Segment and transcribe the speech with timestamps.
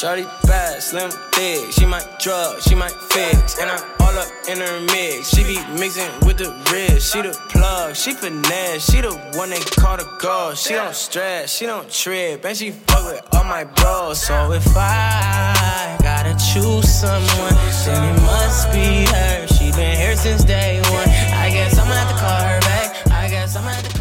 [0.00, 1.72] Shorty bad, slim, thick.
[1.72, 3.60] She might drug, she might fix.
[3.60, 5.28] And I'm all up in her mix.
[5.28, 7.12] She be mixing with the wrist.
[7.12, 8.90] She the plug, she finesse.
[8.90, 10.54] She the one they call the girl.
[10.54, 12.46] She don't stress, she don't trip.
[12.46, 14.22] And she fuck with all my bros.
[14.22, 19.46] So if I gotta choose someone, then it must be her.
[19.48, 21.10] She been here since day one.
[21.36, 23.06] I guess I'ma have to call her back.
[23.10, 23.99] I guess I'ma have to.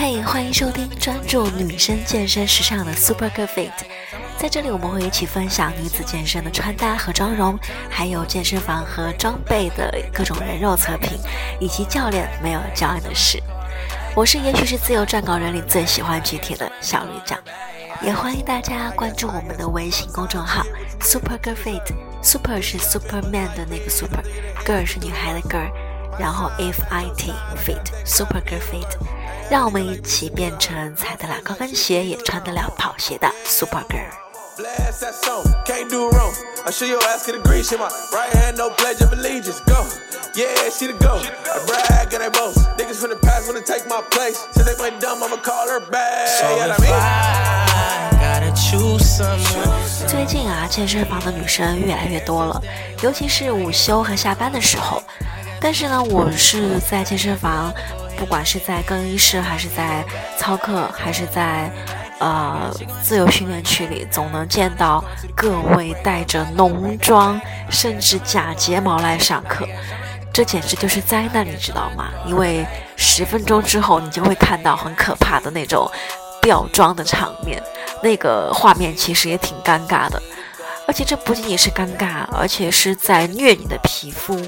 [0.00, 3.72] 嘿，欢迎收听专注女生健身时尚的 Super Girl Fit。
[4.38, 7.58] 在这里，我们会一起分享女子健身的穿搭和妆容，
[7.90, 11.18] 还有健身房和装备的各种人肉测评，
[11.58, 13.42] 以及教练没有教你的事。
[14.14, 17.36] 我是也许是自由撰稿人里最喜欢举铁的小旅长，
[18.00, 20.62] 也欢迎大家关注我们的微信公众号
[21.00, 25.68] Super Girl Fit，Super 是 Superman 的那个 Super，Girl 是女孩的 Girl，
[26.18, 27.32] 然后 F I T
[27.64, 28.88] Fit，Super Girl Fit，
[29.50, 34.10] 让我们一起变成踩得了高跟鞋也穿得了跑鞋的 Super Girl。
[34.58, 36.34] Blast that song, can't do wrong.
[36.66, 39.60] I show your ass get a green shit, my right hand, no pledge of allegiance.
[39.64, 39.86] Go,
[40.34, 41.14] yeah, she the go.
[41.14, 42.58] I brag and they boast.
[42.76, 44.36] Niggas from the past wanna take my place.
[44.54, 46.26] Since they play dumb, I'ma call her back.
[46.26, 50.08] So yeah, if I gotta choose someone.
[50.08, 52.60] 最近啊，健身房的女生越来越多了，
[53.02, 55.00] 尤其是午休和下班的时候。
[55.60, 57.72] 但是呢，我是在健身房，
[58.16, 60.04] 不管是在更衣室，还是在
[60.36, 61.70] 操课，还是在
[62.20, 65.04] 呃，自由训练区里总能见到
[65.36, 69.66] 各位带着浓妆，甚至假睫毛来上课，
[70.32, 72.08] 这简直就是灾难，你知道吗？
[72.26, 72.66] 因为
[72.96, 75.88] 十分钟之后，你就会看到很可怕的那种
[76.42, 77.62] 掉妆的场面，
[78.02, 80.20] 那个画面其实也挺尴尬的，
[80.86, 84.40] 而且这不仅仅是尴尬，而且是在虐你的皮肤。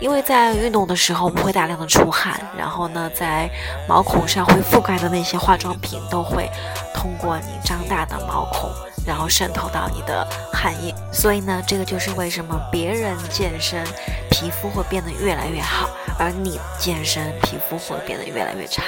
[0.00, 3.48] 因为在运动的时候，我们会大量的出汗，然后呢，在
[3.88, 6.50] 毛孔上会覆盖的那些化妆品都会
[6.94, 8.70] 通过你张大的毛孔，
[9.06, 10.94] 然后渗透到你的汗液。
[11.12, 13.82] 所以呢，这个就是为什么别人健身
[14.30, 15.88] 皮肤会变得越来越好，
[16.18, 18.82] 而你健身皮肤会变得越来越差，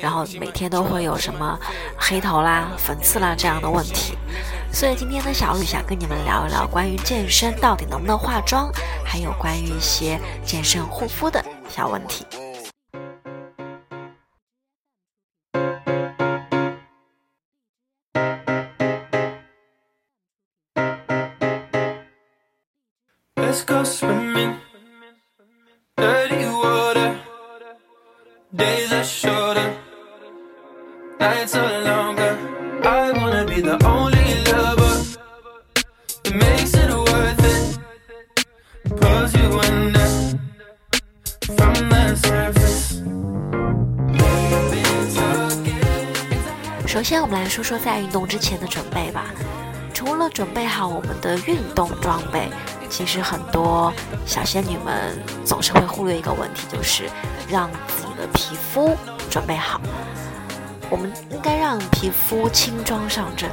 [0.00, 1.58] 然后每天都会有什么
[1.98, 4.16] 黑头啦、粉刺啦这样的问题。
[4.72, 8.68] 所以今天呢，小雨想跟你们聊一聊关于健身到底能不能化妆，
[9.04, 12.26] 还有关于一些健身护肤的小问题。
[46.92, 49.24] 首先，我们来说说在运动之前的准备吧。
[49.94, 52.50] 除了准备好我们的运动装备，
[52.90, 53.90] 其实很多
[54.26, 57.04] 小仙女们总是会忽略一个问题，就是
[57.48, 58.94] 让自己的皮肤
[59.30, 59.80] 准备好。
[60.90, 63.50] 我们应该让皮肤轻装上阵，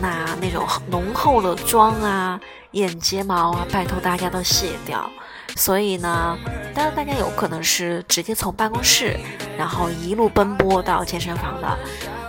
[0.00, 2.38] 那那种浓厚的妆啊、
[2.70, 5.10] 眼睫毛啊，拜托大家都卸掉。
[5.56, 6.38] 所以呢，
[6.72, 9.18] 当然大家有可能是直接从办公室，
[9.58, 11.76] 然后一路奔波到健身房的。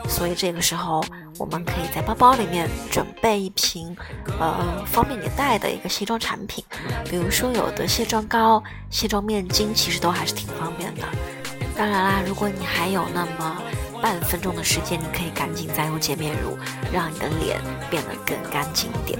[0.09, 1.01] 所以这个时候，
[1.37, 3.95] 我们可以在包包里面准备一瓶，
[4.39, 6.63] 呃，方便你带的一个卸妆产品，
[7.09, 11.03] 比如说有的卸妆膏、卸妆面巾，其实都还是挺方便的。
[11.77, 13.61] 当然啦，如果你还有那么
[14.01, 16.57] 半分钟的时间，你可以赶紧再用洁面乳，
[16.91, 19.19] 让你的脸变得更干净一点。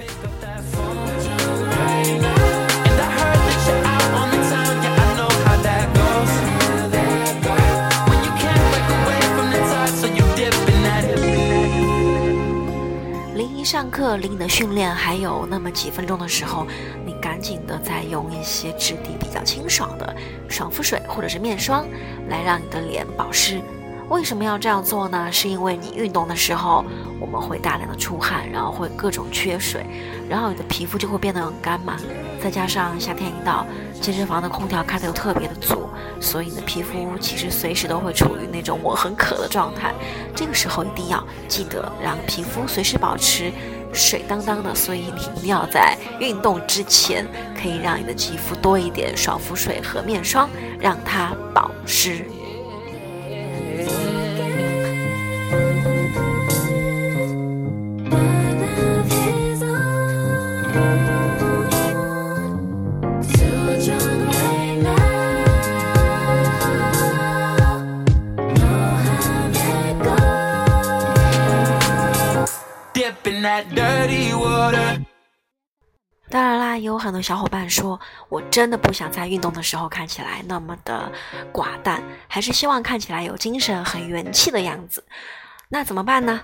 [13.70, 16.66] 上课离你的训练还有那么几分钟的时候，
[17.06, 20.12] 你赶紧的再用一些质地比较清爽的
[20.48, 21.86] 爽肤水或者是面霜，
[22.28, 23.60] 来让你的脸保湿。
[24.10, 25.30] 为什么要这样做呢？
[25.30, 26.84] 是因为你运动的时候，
[27.20, 29.86] 我们会大量的出汗，然后会各种缺水，
[30.28, 31.96] 然后你的皮肤就会变得很干嘛。
[32.42, 33.64] 再加上夏天一到，
[34.00, 35.88] 健身房的空调开的又特别的足，
[36.20, 39.94] 所以你的皮肤其实随时都会处于那种我很渴的状态。
[40.34, 43.52] 这个时候一定要记得让皮肤随时保持
[43.92, 47.24] 水当当的，所以你一定要在运动之前，
[47.54, 52.24] 可以让你的肌肤多一点爽肤水和面霜，让它保湿。
[76.28, 81.10] 当然啦，也有很多小伙伴说，我真的不想在运动的时候看起来那么的
[81.52, 85.04] 寡淡，还是希望看起来有精神、很元气的样子。
[85.68, 86.40] 那怎么办呢？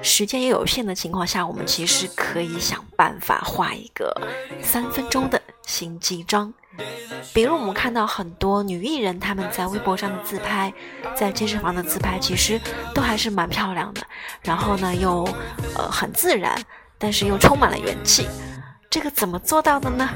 [0.00, 4.14] 时间也有限的情况下，我们其实可以想办法画一个
[4.62, 6.52] 三分钟的心机妆。
[7.32, 10.72] 比如我们看到很多女艺人，她们在微博上的自拍，
[11.14, 12.60] 在健身房的自拍，其实
[12.94, 14.02] 都还是蛮漂亮的。
[14.42, 15.24] 然后呢，又
[15.76, 16.54] 呃很自然，
[16.98, 18.28] 但是又充满了元气。
[18.88, 20.08] 这个怎么做到的呢？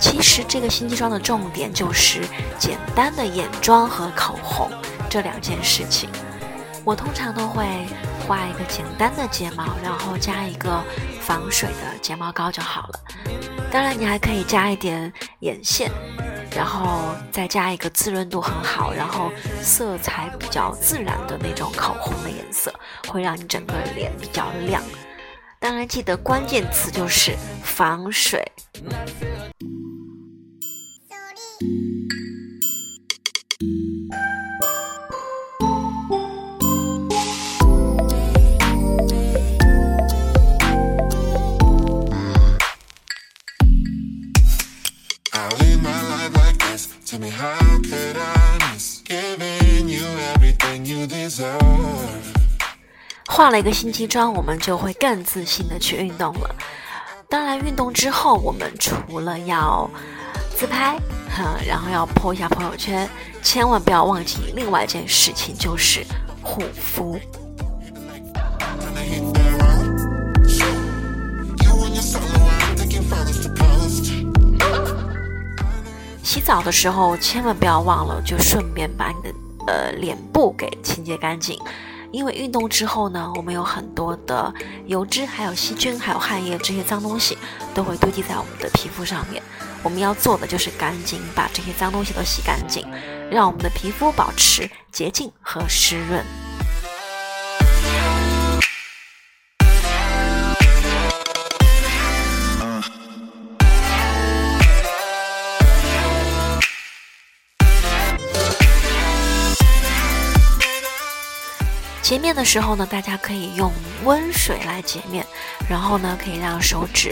[0.00, 2.20] 其实这个心机妆的重点就是
[2.58, 4.68] 简单的眼妆和口红
[5.08, 6.08] 这两件事情。
[6.84, 7.64] 我通常都会
[8.26, 10.82] 画一个简单的睫毛，然后加一个
[11.20, 13.00] 防水的睫毛膏就好了。
[13.70, 15.90] 当然，你还可以加一点眼线。
[16.56, 22.72] 然后再加一个滋润度很好，然后色彩比较自然的那种口红的颜色，
[23.08, 24.80] 会让你整个脸比较亮。
[25.58, 27.34] 当然，记得关键词就是
[27.64, 28.40] 防水。
[53.34, 56.54] 化了一个心机妆，我们就会更自信的去运动了。
[57.28, 59.90] 当然，运动之后，我们除了要
[60.56, 60.96] 自拍，
[61.36, 63.10] 哼然后要 po 一下朋友圈，
[63.42, 66.06] 千万不要忘记另外一件事情，就是
[66.44, 67.18] 护肤。
[76.22, 79.34] 洗澡的时候，千万不要忘了，就顺便把你的
[79.66, 81.58] 呃脸部给清洁干净。
[82.14, 84.54] 因为运动之后呢，我们有很多的
[84.86, 87.36] 油脂、还有细菌、还有汗液这些脏东西
[87.74, 89.42] 都会堆积在我们的皮肤上面。
[89.82, 92.86] 我们要做的就是赶紧把这些脏东西都洗干净，
[93.32, 96.24] 让我们的皮肤保持洁净和湿润。
[112.04, 113.72] 洁面的时候呢，大家可以用
[114.04, 115.24] 温水来洁面，
[115.70, 117.10] 然后呢，可以让手指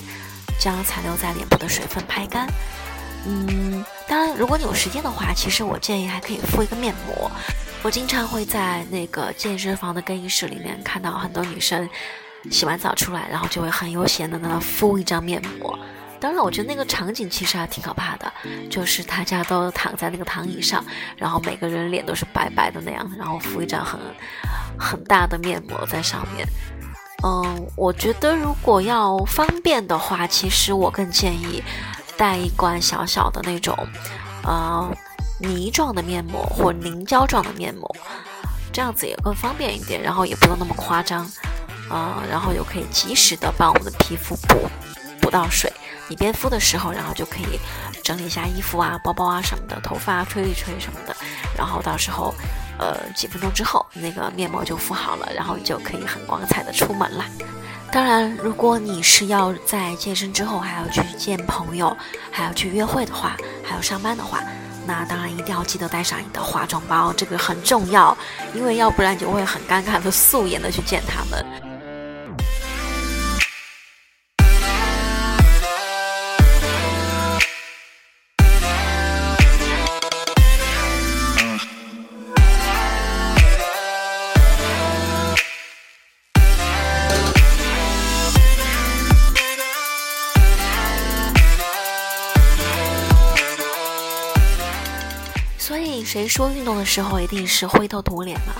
[0.60, 2.46] 将残留在脸部的水分拍干。
[3.24, 7.30] 嗯，当然，如果你有时间的话，其实我建议还可以敷一个面膜。
[7.82, 11.88] 我经常会在那个健身房的更衣室里面看到很多女生
[12.50, 15.78] 洗完澡出来，然后就会很悠闲的呢敷一张面膜。
[16.22, 18.32] 当然，我觉得那个场景其实还挺可怕的，
[18.70, 20.84] 就是大家都躺在那个躺椅上，
[21.16, 23.98] 然后每个人脸都是白白的那样，然后敷一张很
[24.78, 26.46] 很大的面膜在上面。
[27.24, 31.60] 嗯，我觉得如果要方便的话，其实我更建议
[32.16, 33.76] 带一罐小小的那种
[34.44, 34.88] 呃
[35.40, 37.96] 泥状的面膜或凝胶状的面膜，
[38.72, 41.28] 这样子也更方便一点，然后也不用那么夸张
[41.90, 44.68] 啊，然后又可以及时的帮我们的皮肤补
[45.20, 45.72] 补到水。
[46.12, 47.58] 你边敷的时候，然后就可以
[48.04, 51.16] 整理一下衣服啊、包包啊什么的，头发吹一吹什么的，
[51.56, 52.34] 然后到时候，
[52.78, 57.24] 呃，几分钟之后，那个面膜就敷好了，然后就可以很光彩的出门了。
[57.90, 61.96] 当然，如果你是要在健身之后还要去见朋友，
[62.30, 64.38] 还要去约会的话，还要上班的话，
[64.86, 68.14] 那当然一定要记得带上你的化妆包，这个很重要，
[68.52, 71.61] 因为要不然就会很尴尬的素颜的去见他们。
[96.12, 98.52] 谁说运动的时候一定是灰头土脸呢？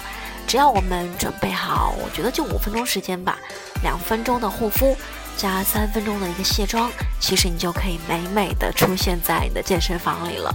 [0.47, 3.38] 只要我们准备好，我觉得就五分钟时间吧，
[3.82, 4.97] 两分钟的护肤
[5.37, 6.90] 加三分钟的一个卸妆，
[7.21, 10.50] 其实你就可以美美的出现在你的健身房里了。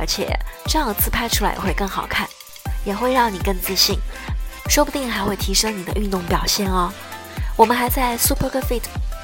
[0.00, 2.28] 而且这样自拍出来也会更好看，
[2.84, 3.96] 也会让你更自信，
[4.68, 6.92] 说不定还会提升你的运动表现哦。
[7.54, 8.82] 我们还在 Super Good Fit。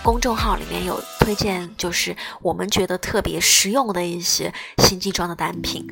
[0.08, 5.86] 公众号里面有推荐，就是我们觉得特别实用的一些新机装的单品。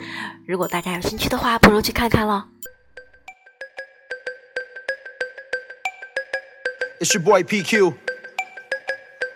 [0.47, 2.49] 如果大家有兴趣的话，不如去看看咯。
[6.99, 7.93] It's your boy PQ.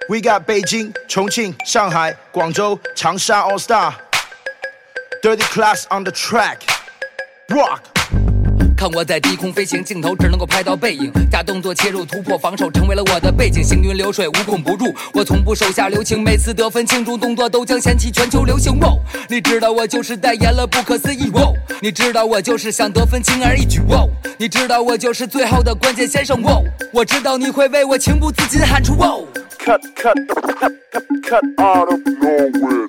[0.09, 3.97] We got Beijing, Chongqing, Shanghai, Guangzhou, Changsha All Star.
[5.23, 6.61] Dirty class on the track.
[7.51, 7.90] Rock.
[8.81, 13.63] 看我在低空飞行，镜头只能够拍到背影，大动作切入突破防守，成为了我的背景。
[13.63, 18.73] 行云流水，无孔不入，我从不手下留情，每次得分庆祝动作都将掀起全球流行。
[18.81, 21.31] 哦，你知道我就是代言了不可思议。
[21.35, 23.81] 哦，你知道我就是想得分轻而易举。
[23.91, 24.09] 哦，
[24.39, 26.43] 你知道我就是最后的关键先生。
[26.43, 28.95] 哦，我知道你会为我情不自禁喊出。
[28.95, 29.29] 哦
[29.63, 32.89] ，cut cut cut cut cut out of nowhere。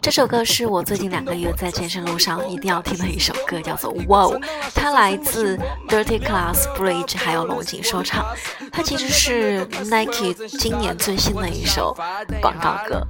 [0.00, 4.38] 这首歌是我最近两个月在健身路上一定要听的一首歌，叫做《Wow》，
[4.74, 8.24] 它来自 Dirty Class Bridge 还有龙井说唱。
[8.72, 11.96] 它其实是 Nike 今年最新的一首
[12.40, 13.06] 广告歌，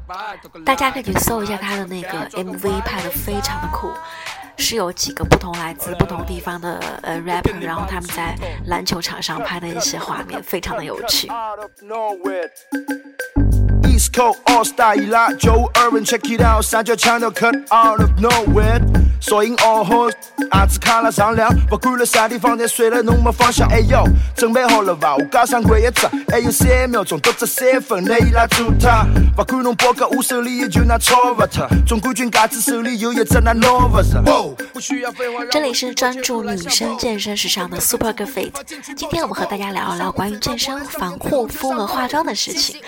[0.65, 3.91] 大家可以去搜一下它的那个 MV，拍的非常的酷，
[4.57, 8.35] 是有几个不同来自不同地方的呃 rapper，然后他们在
[8.67, 11.29] 篮球场上拍的一些画面，非常的有趣。
[13.89, 18.81] East Coast All Star 一拉九二 n check it out，三角墙都 cut out of nowhere。
[19.21, 20.13] 索引 all horse，
[20.51, 23.69] 阿兹卡拉上梁，不管了啥地房间睡了弄么方向。
[23.69, 24.05] 哎呦，
[24.37, 25.17] 准备好了吧？
[25.17, 29.05] 我加上过一次，还有三秒钟，都这三分内拉住他。
[29.37, 34.05] 不管侬包个我手里也就拿错不特，总冠军嘎子手里有一只那 Nova。
[35.51, 38.53] 这里是专注女生健身时尚的 Super Girl Fit，
[38.97, 42.81] 今天我们和大家聊一聊关于健身防护肤和化妆的事情。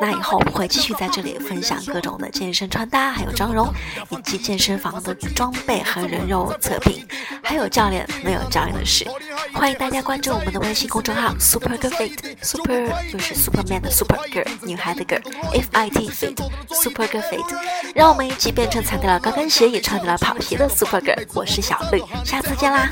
[0.00, 0.37] 那以后。
[0.38, 3.74] 我们会继续在这里分享各种的健身穿搭，还有妆容，
[4.10, 7.04] 以及健身房的装备和人肉测评，
[7.42, 9.04] 还有教练没有教练的事。
[9.52, 17.56] 欢迎大家关注我们的微信公众号 Super Girl Fit，Super 就是 Superman 的 Super Girl，女孩的 Girl，F I T Fit，Super Girl Fit，
[17.96, 21.26] 让我们一起变成踩得了高跟鞋也穿得了跑鞋的 Super Girl。
[21.34, 22.88] 我是小绿，下次见啦。